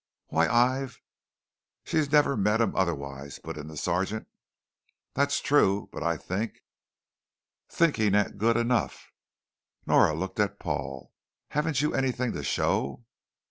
"Why 0.29 0.47
I've" 0.47 0.99
"She's 1.85 2.11
never 2.11 2.35
met 2.35 2.59
him 2.59 2.75
otherwise," 2.75 3.37
put 3.37 3.55
in 3.55 3.67
the 3.67 3.77
sergeant. 3.77 4.27
"That's 5.13 5.39
true, 5.39 5.89
but 5.91 6.01
I 6.01 6.17
think" 6.17 6.63
"Thinking 7.69 8.15
ain't 8.15 8.39
good 8.39 8.57
enough." 8.57 9.11
Nora 9.85 10.15
looked 10.15 10.39
at 10.39 10.57
Paul. 10.57 11.13
"Haven't 11.49 11.81
you 11.83 11.93
anything 11.93 12.31
to 12.31 12.43
show?" 12.43 13.05